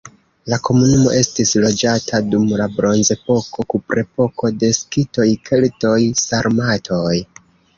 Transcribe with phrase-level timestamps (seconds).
[0.51, 7.17] La komunumo estis loĝata dum la bronzepoko, kuprepoko, de skitoj, keltoj, sarmatoj.